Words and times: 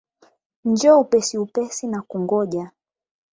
Njoo 0.65 0.99
upesi 0.99 1.37
upesi 1.37 1.87
nakungoja. 1.87 2.71